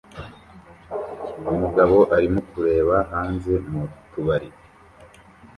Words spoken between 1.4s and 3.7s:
Umugabo arimo kureba hanze